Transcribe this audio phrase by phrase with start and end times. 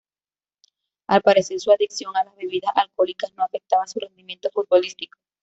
[1.07, 5.19] Al parecer, su adicción a las bebidas alcohólicas no afectaba su rendimiento futbolístico.